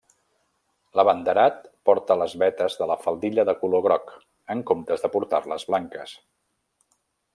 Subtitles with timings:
[0.99, 4.09] L'abanderat porta les vetes de la faldilla de color groc,
[4.55, 6.17] en comptes de portar-les blanques.